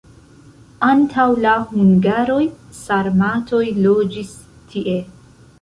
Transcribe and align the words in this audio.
Antaŭ 0.87 1.25
la 1.43 1.51
hungaroj 1.73 2.39
sarmatoj 2.79 3.63
loĝis 3.85 4.37
tie. 4.73 5.01